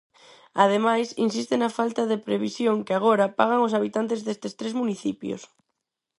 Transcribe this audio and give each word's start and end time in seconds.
Ademais, 0.63 1.07
insiste 1.25 1.55
na 1.61 1.69
"falta 1.77 2.03
de 2.11 2.21
previsión" 2.27 2.75
que 2.85 2.93
agora 2.95 3.33
"pagan" 3.39 3.65
os 3.67 3.75
habitantes 3.77 4.19
destes 4.25 4.53
tres 4.59 4.73
municipios. 4.81 5.41